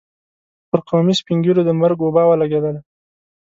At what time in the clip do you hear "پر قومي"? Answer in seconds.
0.69-1.13